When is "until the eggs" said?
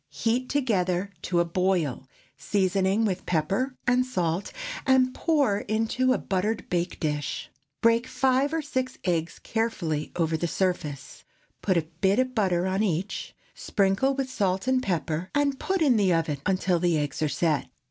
16.47-17.21